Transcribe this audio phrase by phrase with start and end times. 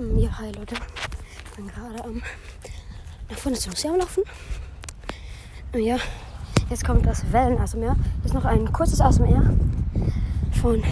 [0.00, 0.76] Ja, hi Leute.
[1.44, 2.22] Ich bin gerade am
[3.28, 4.22] nach vorne zum Museum laufen.
[5.74, 5.98] Ähm, ja,
[6.70, 7.96] jetzt kommt das Wellen-ASMR.
[8.24, 9.42] Jetzt noch ein kurzes ASMR
[10.62, 10.82] von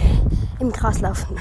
[0.59, 1.39] im Gras laufen.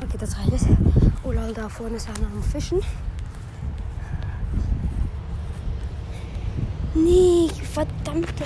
[0.00, 0.66] Okay, das reicht jetzt.
[1.22, 2.80] Oh lol, da vorne ist einer am Fischen.
[6.94, 8.44] Nee, verdammte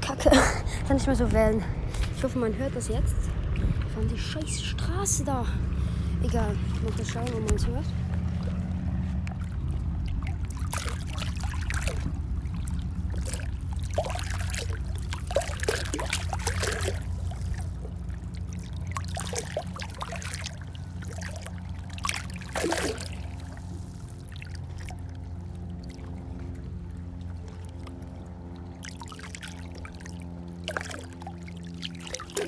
[0.00, 0.30] Kacke.
[0.86, 1.62] Kann nicht mehr so wählen.
[2.16, 3.16] Ich hoffe, man hört das jetzt.
[3.94, 5.46] Von die scheiß Straße da.
[6.22, 7.86] Egal, ich muss mal schauen, ob man es hört.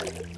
[0.05, 0.33] you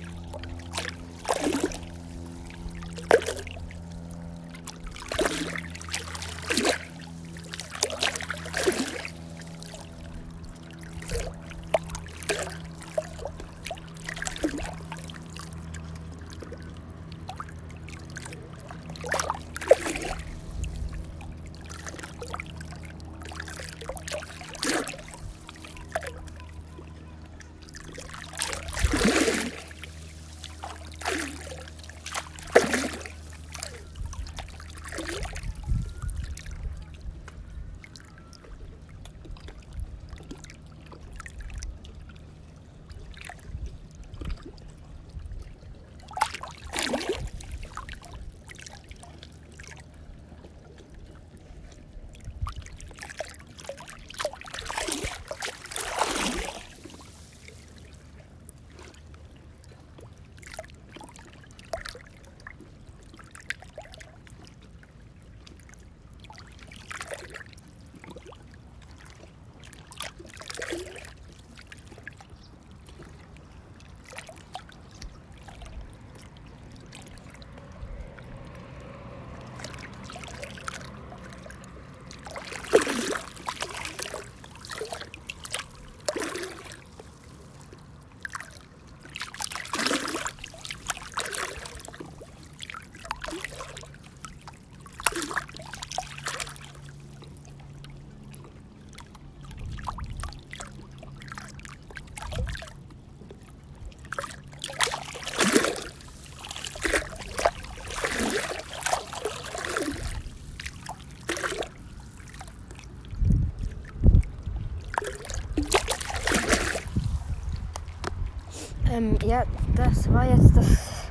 [118.94, 119.42] Ähm, ja,
[119.74, 121.10] das war jetzt das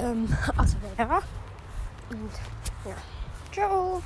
[0.00, 1.22] ähm, ASMR.
[2.10, 2.32] Und
[2.84, 2.96] ja,
[3.52, 4.02] ciao.